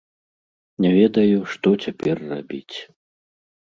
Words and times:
Не 0.85 0.91
ведаю, 0.99 1.37
што 1.55 1.69
цяпер 1.85 2.15
рабіць. 2.33 2.77